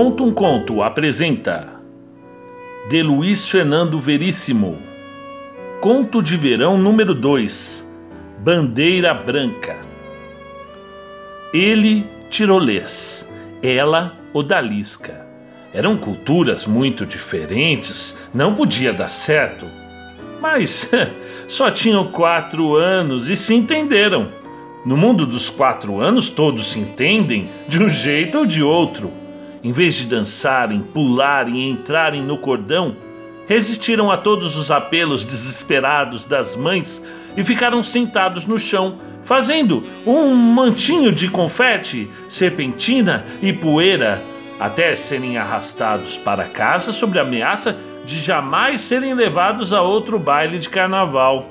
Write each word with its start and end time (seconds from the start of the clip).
Conta 0.00 0.22
um 0.22 0.32
Conto 0.32 0.82
apresenta 0.82 1.68
De 2.88 3.02
Luiz 3.02 3.46
Fernando 3.46 4.00
Veríssimo 4.00 4.78
Conto 5.78 6.22
de 6.22 6.38
Verão 6.38 6.78
número 6.78 7.12
2 7.12 7.86
Bandeira 8.38 9.12
Branca 9.12 9.76
Ele, 11.52 12.06
tirolês, 12.30 13.28
ela, 13.62 14.16
odalisca. 14.32 15.26
Eram 15.70 15.98
culturas 15.98 16.64
muito 16.64 17.04
diferentes, 17.04 18.16
não 18.32 18.54
podia 18.54 18.94
dar 18.94 19.08
certo. 19.08 19.66
Mas 20.40 20.90
só 21.46 21.70
tinham 21.70 22.10
quatro 22.10 22.74
anos 22.74 23.28
e 23.28 23.36
se 23.36 23.52
entenderam. 23.52 24.28
No 24.82 24.96
mundo 24.96 25.26
dos 25.26 25.50
quatro 25.50 26.00
anos, 26.00 26.30
todos 26.30 26.70
se 26.70 26.78
entendem 26.78 27.50
de 27.68 27.82
um 27.82 27.88
jeito 27.90 28.38
ou 28.38 28.46
de 28.46 28.62
outro. 28.62 29.19
Em 29.62 29.72
vez 29.72 29.94
de 29.94 30.06
dançarem, 30.06 30.80
pularem 30.80 31.56
e 31.56 31.70
entrarem 31.70 32.22
no 32.22 32.38
cordão, 32.38 32.96
resistiram 33.46 34.10
a 34.10 34.16
todos 34.16 34.56
os 34.56 34.70
apelos 34.70 35.24
desesperados 35.24 36.24
das 36.24 36.56
mães 36.56 37.02
e 37.36 37.44
ficaram 37.44 37.82
sentados 37.82 38.46
no 38.46 38.58
chão, 38.58 38.98
fazendo 39.22 39.82
um 40.06 40.34
mantinho 40.34 41.12
de 41.12 41.28
confete, 41.28 42.08
serpentina 42.28 43.26
e 43.42 43.52
poeira, 43.52 44.22
até 44.58 44.96
serem 44.96 45.36
arrastados 45.36 46.16
para 46.16 46.44
casa 46.44 46.92
sob 46.92 47.18
a 47.18 47.22
ameaça 47.22 47.76
de 48.06 48.18
jamais 48.18 48.80
serem 48.80 49.12
levados 49.12 49.72
a 49.72 49.82
outro 49.82 50.18
baile 50.18 50.58
de 50.58 50.70
carnaval. 50.70 51.50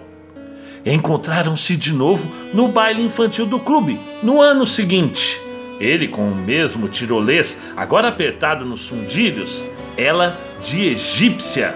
Encontraram-se 0.84 1.76
de 1.76 1.94
novo 1.94 2.28
no 2.54 2.70
baile 2.70 3.04
infantil 3.04 3.46
do 3.46 3.60
clube 3.60 4.00
no 4.24 4.42
ano 4.42 4.66
seguinte. 4.66 5.40
Ele 5.80 6.08
com 6.08 6.30
o 6.30 6.36
mesmo 6.36 6.90
tirolês, 6.90 7.58
agora 7.76 8.10
apertado 8.10 8.66
nos 8.66 8.88
fundilhos, 8.88 9.64
ela 9.96 10.38
de 10.62 10.88
egípcia. 10.88 11.76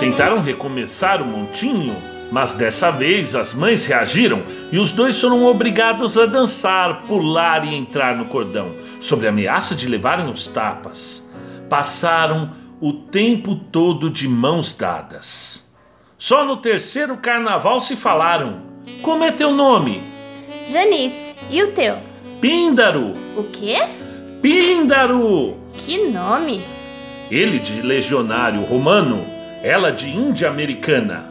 Tentaram 0.00 0.40
recomeçar 0.40 1.22
o 1.22 1.26
montinho, 1.26 1.94
mas 2.32 2.54
dessa 2.54 2.90
vez 2.90 3.34
as 3.34 3.54
mães 3.54 3.86
reagiram 3.86 4.42
e 4.72 4.78
os 4.78 4.92
dois 4.92 5.20
foram 5.20 5.44
obrigados 5.44 6.16
a 6.16 6.26
dançar, 6.26 7.02
pular 7.02 7.64
e 7.64 7.74
entrar 7.74 8.16
no 8.16 8.24
cordão, 8.24 8.74
sob 8.98 9.26
a 9.26 9.28
ameaça 9.30 9.74
de 9.74 9.86
levarem 9.86 10.30
os 10.30 10.46
tapas. 10.46 11.28
Passaram 11.68 12.50
o 12.80 12.92
tempo 12.92 13.54
todo 13.54 14.10
de 14.10 14.26
mãos 14.26 14.72
dadas. 14.72 15.69
Só 16.30 16.44
no 16.44 16.58
terceiro 16.58 17.16
carnaval 17.16 17.80
se 17.80 17.96
falaram. 17.96 18.62
Como 19.02 19.24
é 19.24 19.32
teu 19.32 19.50
nome? 19.50 20.00
Janice, 20.64 21.34
e 21.50 21.60
o 21.60 21.72
teu? 21.72 21.96
Píndaro. 22.40 23.16
O 23.36 23.42
quê? 23.42 23.78
Píndaro. 24.40 25.56
Que 25.74 26.06
nome? 26.06 26.62
Ele 27.32 27.58
de 27.58 27.82
legionário 27.82 28.62
romano, 28.62 29.26
ela 29.60 29.90
de 29.90 30.08
índia 30.08 30.48
americana. 30.48 31.28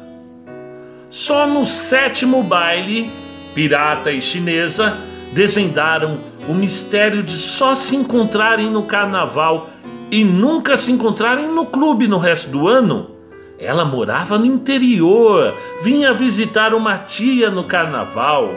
Só 1.09 1.47
no 1.47 1.66
sétimo 1.66 2.44
baile, 2.44 3.09
pirata 3.56 4.11
e 4.11 4.22
chinesa 4.22 4.97
desvendaram 5.31 6.19
o 6.45 6.53
mistério 6.53 7.23
de 7.23 7.38
só 7.38 7.73
se 7.73 7.95
encontrarem 7.95 8.69
no 8.69 8.84
carnaval 8.84 9.69
e 10.11 10.25
nunca 10.25 10.75
se 10.75 10.91
encontrarem 10.91 11.47
no 11.47 11.67
clube 11.67 12.06
no 12.06 12.17
resto 12.17 12.52
do 12.52 12.67
ano. 12.67 13.19
Ela 13.59 13.83
morava 13.83 14.38
no 14.38 14.45
interior, 14.45 15.53
vinha 15.81 16.13
visitar 16.13 16.73
uma 16.73 16.97
tia 16.97 17.50
no 17.50 17.66
carnaval. 17.66 18.53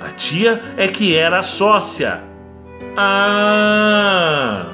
A 0.00 0.08
tia 0.10 0.62
é 0.78 0.88
que 0.88 1.14
era 1.14 1.42
sócia. 1.42 2.22
Ah! 2.96 4.66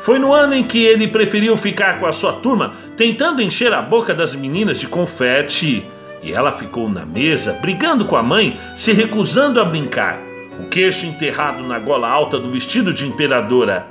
Foi 0.00 0.18
no 0.18 0.32
ano 0.32 0.54
em 0.54 0.64
que 0.64 0.82
ele 0.82 1.08
preferiu 1.08 1.54
ficar 1.56 2.00
com 2.00 2.06
a 2.06 2.12
sua 2.12 2.32
turma, 2.34 2.72
tentando 2.96 3.42
encher 3.42 3.74
a 3.74 3.82
boca 3.82 4.14
das 4.14 4.34
meninas 4.34 4.78
de 4.78 4.86
confete. 4.86 5.84
E 6.22 6.32
ela 6.32 6.52
ficou 6.52 6.88
na 6.88 7.04
mesa, 7.04 7.52
brigando 7.60 8.06
com 8.06 8.16
a 8.16 8.22
mãe, 8.22 8.58
se 8.74 8.92
recusando 8.92 9.60
a 9.60 9.64
brincar, 9.64 10.18
o 10.58 10.64
queixo 10.68 11.04
enterrado 11.04 11.62
na 11.62 11.78
gola 11.78 12.08
alta 12.08 12.38
do 12.38 12.50
vestido 12.50 12.94
de 12.94 13.06
imperadora. 13.06 13.86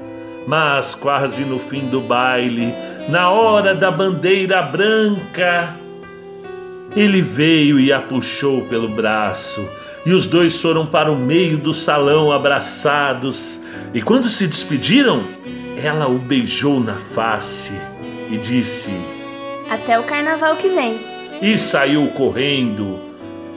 Mas 0.47 0.95
quase 0.95 1.43
no 1.43 1.59
fim 1.59 1.87
do 1.87 2.01
baile, 2.01 2.73
na 3.07 3.29
hora 3.29 3.75
da 3.75 3.91
bandeira 3.91 4.61
branca, 4.63 5.75
ele 6.95 7.21
veio 7.21 7.79
e 7.79 7.93
a 7.93 7.99
puxou 7.99 8.61
pelo 8.65 8.87
braço, 8.87 9.63
e 10.05 10.11
os 10.11 10.25
dois 10.25 10.59
foram 10.59 10.85
para 10.85 11.11
o 11.11 11.15
meio 11.15 11.57
do 11.57 11.73
salão 11.73 12.31
abraçados. 12.31 13.59
E 13.93 14.01
quando 14.01 14.27
se 14.27 14.47
despediram, 14.47 15.23
ela 15.81 16.07
o 16.07 16.17
beijou 16.17 16.79
na 16.79 16.95
face 16.95 17.73
e 18.31 18.37
disse: 18.37 18.91
Até 19.69 19.99
o 19.99 20.03
carnaval 20.03 20.55
que 20.55 20.69
vem. 20.69 20.99
E 21.41 21.57
saiu 21.57 22.07
correndo. 22.11 22.99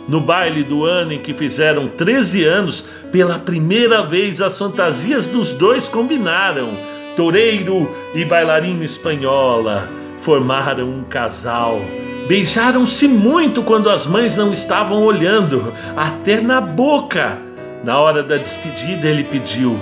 No 0.08 0.20
baile 0.20 0.62
do 0.64 0.84
ano 0.84 1.12
em 1.12 1.18
que 1.18 1.34
fizeram 1.34 1.86
13 1.86 2.42
anos, 2.44 2.82
pela 3.12 3.38
primeira 3.38 4.02
vez 4.02 4.40
as 4.40 4.58
fantasias 4.58 5.26
dos 5.26 5.52
dois 5.52 5.86
combinaram. 5.86 6.70
Toureiro 7.18 7.92
e 8.14 8.24
bailarina 8.24 8.84
espanhola 8.84 9.88
formaram 10.20 10.88
um 10.88 11.02
casal. 11.02 11.80
Beijaram-se 12.28 13.08
muito 13.08 13.60
quando 13.60 13.90
as 13.90 14.06
mães 14.06 14.36
não 14.36 14.52
estavam 14.52 15.02
olhando, 15.02 15.74
até 15.96 16.40
na 16.40 16.60
boca. 16.60 17.36
Na 17.82 17.98
hora 17.98 18.22
da 18.22 18.36
despedida, 18.36 19.08
ele 19.08 19.24
pediu: 19.24 19.76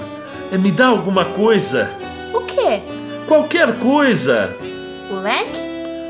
Me 0.51 0.73
dá 0.73 0.87
alguma 0.87 1.27
coisa? 1.27 1.91
O 2.33 2.41
quê? 2.41 2.81
Qualquer 3.29 3.81
coisa. 3.81 4.57
O 5.11 5.17
leque? 5.17 5.67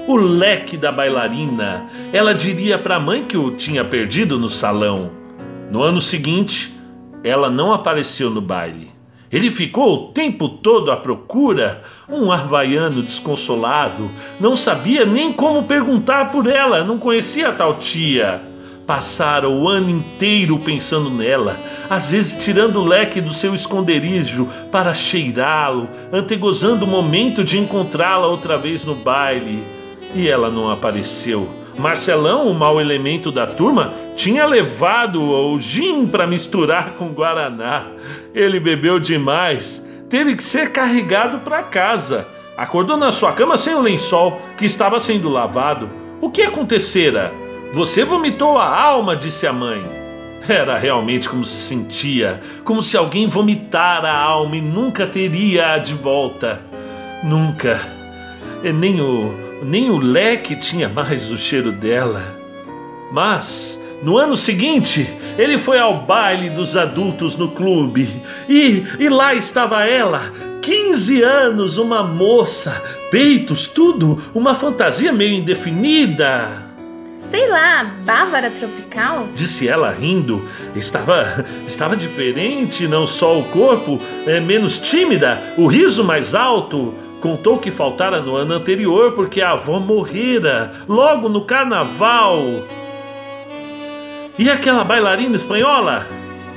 o 0.06 0.14
leque 0.14 0.76
da 0.76 0.92
bailarina. 0.92 1.86
Ela 2.12 2.34
diria 2.34 2.78
para 2.78 2.94
a 2.94 3.00
mãe 3.00 3.24
que 3.24 3.36
o 3.36 3.50
tinha 3.50 3.84
perdido 3.84 4.38
no 4.38 4.48
salão. 4.48 5.10
No 5.72 5.82
ano 5.82 6.00
seguinte, 6.00 6.72
ela 7.24 7.50
não 7.50 7.72
apareceu 7.72 8.30
no 8.30 8.40
baile. 8.40 8.95
Ele 9.36 9.50
ficou 9.50 9.92
o 9.92 9.98
tempo 10.12 10.48
todo 10.48 10.90
à 10.90 10.96
procura, 10.96 11.82
um 12.08 12.32
havaiano 12.32 13.02
desconsolado, 13.02 14.10
não 14.40 14.56
sabia 14.56 15.04
nem 15.04 15.30
como 15.30 15.64
perguntar 15.64 16.30
por 16.30 16.46
ela, 16.46 16.82
não 16.82 16.96
conhecia 16.96 17.50
a 17.50 17.52
tal 17.52 17.74
tia. 17.74 18.40
Passara 18.86 19.46
o 19.46 19.68
ano 19.68 19.90
inteiro 19.90 20.58
pensando 20.60 21.10
nela, 21.10 21.54
às 21.90 22.12
vezes 22.12 22.42
tirando 22.42 22.76
o 22.76 22.84
leque 22.86 23.20
do 23.20 23.30
seu 23.30 23.54
esconderijo 23.54 24.48
para 24.72 24.94
cheirá-lo, 24.94 25.86
antegozando 26.10 26.86
o 26.86 26.88
momento 26.88 27.44
de 27.44 27.58
encontrá-la 27.58 28.28
outra 28.28 28.56
vez 28.56 28.86
no 28.86 28.94
baile. 28.94 29.62
E 30.14 30.26
ela 30.26 30.48
não 30.48 30.70
apareceu. 30.70 31.46
Marcelão, 31.78 32.48
o 32.48 32.54
mau 32.54 32.80
elemento 32.80 33.30
da 33.30 33.46
turma, 33.46 33.92
tinha 34.14 34.46
levado 34.46 35.22
o 35.22 35.60
gin 35.60 36.06
para 36.06 36.26
misturar 36.26 36.94
com 36.94 37.12
guaraná. 37.12 37.86
Ele 38.34 38.58
bebeu 38.58 38.98
demais, 38.98 39.84
teve 40.08 40.34
que 40.34 40.42
ser 40.42 40.72
carregado 40.72 41.40
para 41.40 41.62
casa. 41.62 42.26
Acordou 42.56 42.96
na 42.96 43.12
sua 43.12 43.32
cama 43.32 43.58
sem 43.58 43.74
o 43.74 43.82
lençol, 43.82 44.40
que 44.56 44.64
estava 44.64 44.98
sendo 44.98 45.28
lavado. 45.28 45.90
O 46.20 46.30
que 46.30 46.42
acontecera? 46.42 47.30
Você 47.74 48.04
vomitou 48.04 48.56
a 48.56 48.66
alma, 48.66 49.14
disse 49.14 49.46
a 49.46 49.52
mãe. 49.52 49.84
Era 50.48 50.78
realmente 50.78 51.28
como 51.28 51.44
se 51.44 51.68
sentia, 51.68 52.40
como 52.64 52.82
se 52.82 52.96
alguém 52.96 53.26
vomitara 53.26 54.10
a 54.10 54.18
alma 54.18 54.56
e 54.56 54.60
nunca 54.62 55.06
teria-a 55.06 55.76
de 55.76 55.92
volta. 55.92 56.60
Nunca. 57.22 57.78
Nem 58.62 59.00
o 59.00 59.45
nem 59.66 59.90
o 59.90 59.98
leque 59.98 60.54
tinha 60.54 60.88
mais 60.88 61.30
o 61.30 61.36
cheiro 61.36 61.72
dela. 61.72 62.22
Mas, 63.10 63.78
no 64.00 64.16
ano 64.16 64.36
seguinte, 64.36 65.08
ele 65.36 65.58
foi 65.58 65.78
ao 65.78 66.02
baile 66.02 66.48
dos 66.48 66.76
adultos 66.76 67.36
no 67.36 67.48
clube 67.50 68.22
e, 68.48 68.84
e 68.98 69.08
lá 69.08 69.34
estava 69.34 69.84
ela, 69.84 70.32
15 70.62 71.20
anos, 71.22 71.78
uma 71.78 72.04
moça, 72.04 72.80
peitos, 73.10 73.66
tudo, 73.66 74.22
uma 74.32 74.54
fantasia 74.54 75.12
meio 75.12 75.34
indefinida. 75.34 76.64
Sei 77.28 77.48
lá, 77.48 77.92
bávara 78.04 78.50
tropical? 78.50 79.28
Disse 79.34 79.66
ela 79.66 79.90
rindo. 79.90 80.44
Estava, 80.76 81.44
estava 81.66 81.96
diferente, 81.96 82.86
não 82.86 83.04
só 83.04 83.36
o 83.36 83.44
corpo, 83.44 84.00
é, 84.26 84.38
menos 84.38 84.78
tímida, 84.78 85.42
o 85.58 85.66
riso 85.66 86.04
mais 86.04 86.36
alto, 86.36 86.94
Contou 87.20 87.58
que 87.58 87.70
faltara 87.70 88.20
no 88.20 88.36
ano 88.36 88.54
anterior 88.54 89.12
porque 89.12 89.40
a 89.40 89.52
avó 89.52 89.80
morrera 89.80 90.72
logo 90.88 91.28
no 91.28 91.42
carnaval. 91.42 92.38
E 94.38 94.50
aquela 94.50 94.84
bailarina 94.84 95.36
espanhola? 95.36 96.06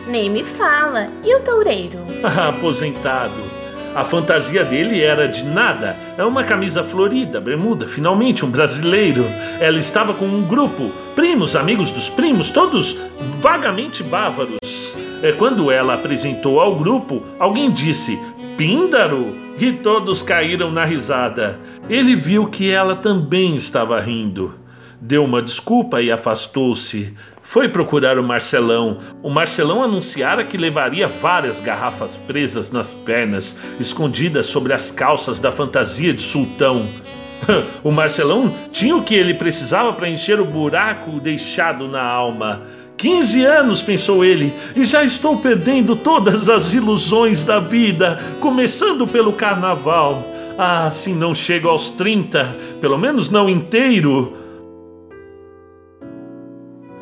Nem 0.07 0.29
me 0.29 0.44
fala. 0.44 1.07
E 1.23 1.33
o 1.35 1.39
toureiro? 1.41 2.00
Ah, 2.21 2.50
aposentado. 2.50 3.59
A 3.95 4.03
fantasia 4.03 4.63
dele 4.63 5.01
era 5.01 5.27
de 5.27 5.44
nada. 5.44 5.95
É 6.17 6.23
uma 6.23 6.44
camisa 6.44 6.83
florida, 6.83 7.41
bermuda, 7.41 7.88
finalmente 7.88 8.45
um 8.45 8.51
brasileiro. 8.51 9.25
Ela 9.59 9.79
estava 9.79 10.13
com 10.13 10.25
um 10.25 10.44
grupo, 10.44 10.91
primos, 11.15 11.56
amigos 11.56 11.89
dos 11.89 12.09
primos, 12.09 12.50
todos 12.50 12.95
vagamente 13.41 14.03
bávaros. 14.03 14.95
É 15.23 15.31
quando 15.31 15.71
ela 15.71 15.95
apresentou 15.95 16.59
ao 16.59 16.75
grupo, 16.75 17.23
alguém 17.39 17.71
disse: 17.71 18.19
Píndaro! 18.59 19.38
E 19.57 19.71
todos 19.71 20.21
caíram 20.21 20.69
na 20.69 20.83
risada. 20.83 21.57
Ele 21.89 22.13
viu 22.13 22.47
que 22.47 22.69
ela 22.69 22.94
também 22.94 23.56
estava 23.56 23.97
rindo. 24.01 24.53
Deu 25.00 25.23
uma 25.23 25.41
desculpa 25.41 26.01
e 26.01 26.11
afastou-se. 26.11 27.13
Foi 27.41 27.69
procurar 27.69 28.19
o 28.19 28.23
Marcelão. 28.23 29.00
O 29.23 29.29
Marcelão 29.29 29.81
anunciara 29.81 30.44
que 30.44 30.57
levaria 30.57 31.07
várias 31.07 31.61
garrafas 31.61 32.17
presas 32.17 32.69
nas 32.69 32.94
pernas, 32.94 33.56
escondidas 33.79 34.47
sobre 34.47 34.73
as 34.73 34.91
calças 34.91 35.39
da 35.39 35.53
fantasia 35.53 36.13
de 36.13 36.21
sultão. 36.21 36.85
O 37.81 37.94
Marcelão 37.94 38.53
tinha 38.73 38.95
o 38.95 39.03
que 39.03 39.15
ele 39.15 39.33
precisava 39.33 39.94
para 39.94 40.09
encher 40.09 40.41
o 40.41 40.45
buraco 40.45 41.21
deixado 41.21 41.88
na 41.88 42.03
alma. 42.03 42.63
15 42.99 43.45
anos, 43.45 43.81
pensou 43.81 44.25
ele, 44.25 44.53
e 44.75 44.83
já 44.83 45.05
estou 45.05 45.37
perdendo 45.37 45.95
todas 45.95 46.49
as 46.49 46.73
ilusões 46.73 47.45
da 47.45 47.57
vida, 47.57 48.19
começando 48.41 49.07
pelo 49.07 49.31
carnaval. 49.31 50.27
Ah, 50.57 50.91
se 50.91 51.13
não 51.13 51.33
chego 51.33 51.69
aos 51.69 51.89
30, 51.89 52.57
pelo 52.81 52.97
menos 52.97 53.29
não 53.29 53.47
inteiro. 53.47 54.38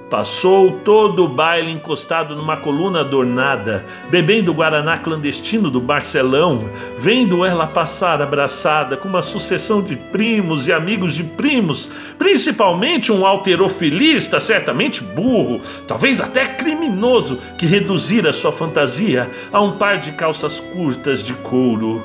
Passou 0.09 0.71
todo 0.85 1.25
o 1.25 1.27
baile 1.27 1.69
encostado 1.69 2.33
numa 2.33 2.55
coluna 2.55 3.01
adornada, 3.01 3.85
bebendo 4.09 4.51
o 4.51 4.53
guaraná 4.53 4.97
clandestino 4.97 5.69
do 5.69 5.81
Barcelão, 5.81 6.69
vendo 6.97 7.43
ela 7.43 7.67
passar 7.67 8.21
abraçada 8.21 8.95
com 8.95 9.09
uma 9.09 9.21
sucessão 9.21 9.81
de 9.81 9.97
primos 9.97 10.65
e 10.65 10.71
amigos 10.71 11.13
de 11.13 11.25
primos, 11.25 11.89
principalmente 12.17 13.11
um 13.11 13.25
alterofilista, 13.25 14.39
certamente 14.39 15.03
burro, 15.03 15.59
talvez 15.85 16.21
até 16.21 16.45
criminoso, 16.45 17.37
que 17.57 17.65
reduzira 17.65 18.31
sua 18.31 18.53
fantasia 18.53 19.29
a 19.51 19.59
um 19.59 19.77
par 19.77 19.99
de 19.99 20.13
calças 20.13 20.57
curtas 20.57 21.21
de 21.21 21.33
couro. 21.33 22.01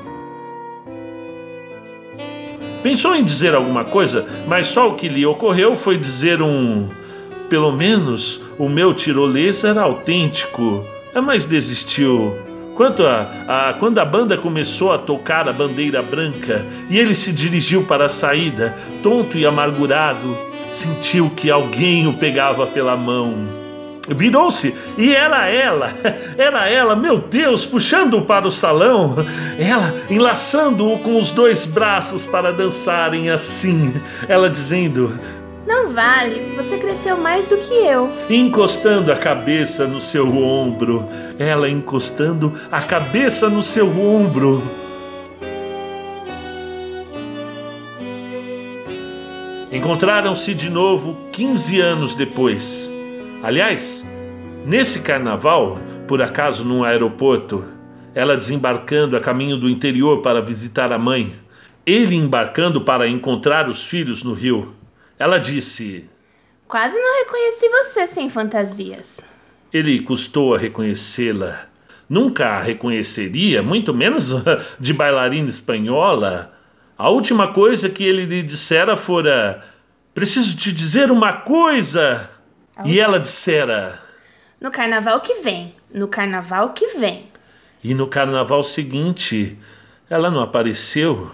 Pensou 2.83 3.15
em 3.15 3.23
dizer 3.23 3.55
alguma 3.55 3.85
coisa, 3.85 4.27
mas 4.45 4.67
só 4.67 4.89
o 4.89 4.95
que 4.95 5.07
lhe 5.07 5.25
ocorreu 5.25 5.73
foi 5.77 5.97
dizer 5.97 6.41
um 6.41 6.89
pelo 7.49 7.71
menos 7.71 8.41
o 8.57 8.67
meu 8.67 8.93
tirolês 8.93 9.63
era 9.63 9.81
autêntico, 9.81 10.85
mas 11.21 11.45
desistiu. 11.45 12.33
Quanto 12.75 13.05
a, 13.05 13.27
a, 13.47 13.73
quando 13.73 13.99
a 13.99 14.05
banda 14.05 14.35
começou 14.35 14.91
a 14.91 14.97
tocar 14.97 15.47
a 15.47 15.53
bandeira 15.53 16.01
branca 16.01 16.65
e 16.89 16.97
ele 16.97 17.13
se 17.13 17.31
dirigiu 17.31 17.83
para 17.83 18.05
a 18.05 18.09
saída, 18.09 18.75
tonto 19.03 19.37
e 19.37 19.45
amargurado, 19.45 20.35
sentiu 20.73 21.29
que 21.29 21.51
alguém 21.51 22.07
o 22.07 22.13
pegava 22.13 22.65
pela 22.65 22.97
mão. 22.97 23.35
Virou-se 24.09 24.73
e 24.97 25.13
era 25.13 25.47
ela, 25.47 25.93
era 26.35 26.67
ela, 26.67 26.95
meu 26.95 27.19
Deus, 27.19 27.65
puxando-o 27.65 28.23
para 28.23 28.47
o 28.47 28.51
salão, 28.51 29.15
ela 29.57 29.93
enlaçando-o 30.09 30.97
com 30.99 31.17
os 31.17 31.31
dois 31.31 31.65
braços 31.65 32.25
para 32.25 32.51
dançarem 32.51 33.29
assim, 33.29 33.93
ela 34.27 34.49
dizendo: 34.49 35.17
não 35.65 35.93
vale, 35.93 36.55
você 36.55 36.77
cresceu 36.77 37.17
mais 37.17 37.47
do 37.47 37.57
que 37.57 37.73
eu. 37.73 38.09
Encostando 38.29 39.11
a 39.11 39.15
cabeça 39.15 39.87
no 39.87 40.01
seu 40.01 40.27
ombro, 40.37 41.07
ela 41.39 41.69
encostando 41.69 42.53
a 42.71 42.81
cabeça 42.81 43.49
no 43.49 43.63
seu 43.63 43.87
ombro. 43.87 44.61
Encontraram-se 49.71 50.53
de 50.53 50.69
novo 50.69 51.17
15 51.31 51.81
anos 51.81 52.13
depois. 52.13 52.91
Aliás, 53.41 54.05
nesse 54.65 54.99
carnaval, 54.99 55.79
por 56.07 56.21
acaso 56.21 56.63
num 56.63 56.83
aeroporto, 56.83 57.65
ela 58.13 58.37
desembarcando 58.37 59.17
a 59.17 59.19
caminho 59.19 59.57
do 59.57 59.69
interior 59.69 60.21
para 60.21 60.41
visitar 60.41 60.91
a 60.93 60.99
mãe, 60.99 61.33
ele 61.85 62.15
embarcando 62.15 62.81
para 62.81 63.07
encontrar 63.07 63.67
os 63.67 63.85
filhos 63.87 64.23
no 64.23 64.33
Rio. 64.33 64.73
Ela 65.17 65.39
disse: 65.39 66.09
Quase 66.67 66.95
não 66.95 67.19
reconheci 67.19 67.69
você 67.69 68.07
sem 68.07 68.29
fantasias. 68.29 69.19
Ele 69.71 70.01
custou 70.01 70.55
a 70.55 70.57
reconhecê-la. 70.57 71.67
Nunca 72.09 72.47
a 72.47 72.61
reconheceria, 72.61 73.63
muito 73.63 73.93
menos 73.93 74.29
de 74.79 74.93
bailarina 74.93 75.49
espanhola. 75.49 76.53
A 76.97 77.09
última 77.09 77.53
coisa 77.53 77.89
que 77.89 78.03
ele 78.03 78.25
lhe 78.25 78.43
dissera 78.43 78.95
fora: 78.95 79.63
Preciso 80.13 80.55
te 80.55 80.71
dizer 80.71 81.11
uma 81.11 81.33
coisa. 81.33 82.29
E 82.85 82.99
ela 82.99 83.19
dissera: 83.19 83.99
No 84.59 84.71
carnaval 84.71 85.21
que 85.21 85.41
vem, 85.41 85.75
no 85.93 86.07
carnaval 86.07 86.73
que 86.73 86.87
vem. 86.97 87.31
E 87.83 87.93
no 87.93 88.07
carnaval 88.07 88.63
seguinte, 88.63 89.57
ela 90.09 90.31
não 90.31 90.41
apareceu. 90.41 91.31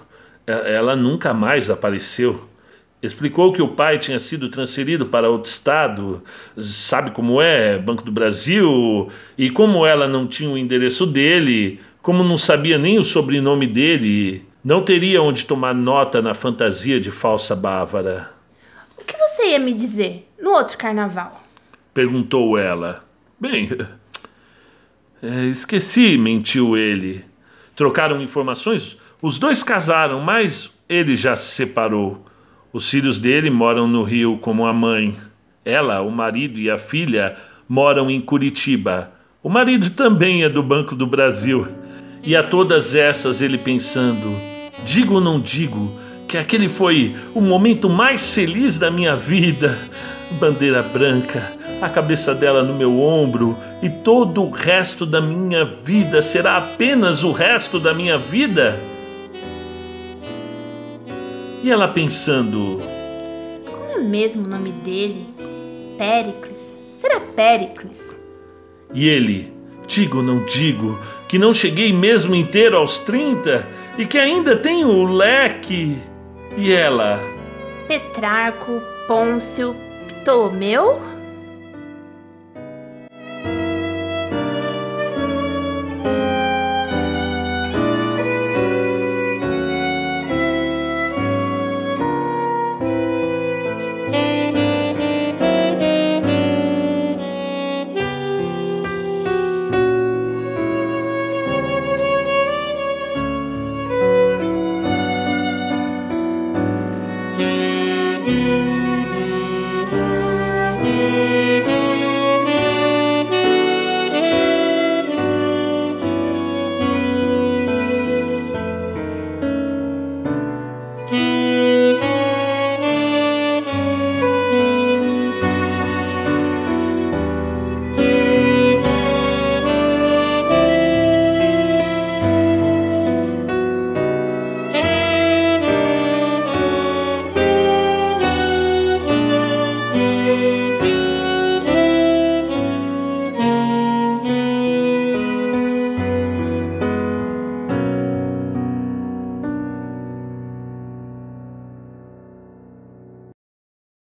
Ela 0.47 0.95
nunca 0.95 1.33
mais 1.33 1.69
apareceu. 1.69 2.48
Explicou 3.01 3.53
que 3.53 3.61
o 3.61 3.69
pai 3.69 3.97
tinha 3.97 4.19
sido 4.19 4.49
transferido 4.49 5.05
para 5.05 5.29
outro 5.29 5.49
estado, 5.49 6.21
sabe 6.57 7.11
como 7.11 7.41
é, 7.41 7.77
Banco 7.77 8.03
do 8.03 8.11
Brasil, 8.11 9.09
e 9.37 9.49
como 9.49 9.85
ela 9.85 10.05
não 10.05 10.27
tinha 10.27 10.49
o 10.49 10.57
endereço 10.57 11.05
dele, 11.05 11.79
como 12.01 12.25
não 12.25 12.37
sabia 12.37 12.77
nem 12.77 12.99
o 12.99 13.03
sobrenome 13.03 13.65
dele, 13.65 14.45
não 14.61 14.83
teria 14.83 15.21
onde 15.21 15.45
tomar 15.45 15.73
nota 15.73 16.21
na 16.21 16.33
fantasia 16.33 16.99
de 16.99 17.09
falsa 17.09 17.55
bávara. 17.55 18.31
O 18.97 19.05
que 19.05 19.15
você 19.17 19.51
ia 19.51 19.59
me 19.59 19.73
dizer 19.73 20.27
no 20.37 20.51
outro 20.51 20.77
carnaval? 20.77 21.41
Perguntou 21.93 22.57
ela. 22.57 23.05
Bem, 23.39 23.69
é, 25.23 25.45
esqueci, 25.45 26.17
mentiu 26.17 26.75
ele. 26.75 27.23
Trocaram 27.77 28.21
informações, 28.21 28.97
os 29.21 29.39
dois 29.39 29.63
casaram, 29.63 30.19
mas 30.19 30.69
ele 30.89 31.15
já 31.15 31.37
se 31.37 31.55
separou. 31.55 32.25
Os 32.71 32.87
filhos 32.87 33.19
dele 33.19 33.49
moram 33.49 33.87
no 33.87 34.03
Rio 34.03 34.37
como 34.37 34.67
a 34.67 34.71
mãe. 34.71 35.15
Ela, 35.65 36.01
o 36.01 36.11
marido 36.11 36.59
e 36.59 36.69
a 36.69 36.77
filha 36.77 37.35
moram 37.67 38.11
em 38.11 38.21
Curitiba. 38.21 39.11
O 39.41 39.49
marido 39.49 39.89
também 39.89 40.43
é 40.43 40.49
do 40.49 40.61
Banco 40.61 40.95
do 40.95 41.07
Brasil. 41.07 41.67
E 42.23 42.35
a 42.35 42.43
todas 42.43 42.93
essas 42.93 43.41
ele 43.41 43.57
pensando: 43.57 44.35
digo 44.85 45.15
ou 45.15 45.21
não 45.21 45.39
digo 45.39 45.99
que 46.27 46.37
aquele 46.37 46.69
foi 46.69 47.15
o 47.33 47.41
momento 47.41 47.89
mais 47.89 48.35
feliz 48.35 48.77
da 48.77 48.91
minha 48.91 49.15
vida? 49.15 49.75
Bandeira 50.39 50.83
branca, 50.83 51.51
a 51.81 51.89
cabeça 51.89 52.35
dela 52.35 52.61
no 52.61 52.75
meu 52.75 52.99
ombro 52.99 53.57
e 53.81 53.89
todo 53.89 54.43
o 54.43 54.51
resto 54.51 55.07
da 55.07 55.19
minha 55.19 55.65
vida 55.65 56.21
será 56.21 56.57
apenas 56.57 57.23
o 57.23 57.31
resto 57.31 57.79
da 57.79 57.95
minha 57.95 58.19
vida? 58.19 58.79
E 61.61 61.69
ela 61.71 61.87
pensando: 61.87 62.79
Como 63.65 63.91
é 63.91 63.99
mesmo 63.99 64.45
o 64.45 64.47
nome 64.47 64.71
dele? 64.71 65.27
Péricles. 65.97 66.57
Será 67.01 67.19
Péricles? 67.19 67.97
E 68.93 69.09
ele: 69.09 69.51
Digo, 69.87 70.21
não 70.21 70.45
digo, 70.45 70.97
que 71.27 71.37
não 71.37 71.53
cheguei 71.53 71.91
mesmo 71.91 72.33
inteiro 72.35 72.77
aos 72.77 72.99
30 72.99 73.67
e 73.97 74.05
que 74.05 74.17
ainda 74.17 74.55
tenho 74.55 74.87
o 74.87 75.05
leque. 75.05 75.97
E 76.57 76.71
ela: 76.71 77.19
Petrarco, 77.87 78.81
Pôncio, 79.07 79.75
Ptolomeu? 80.07 81.01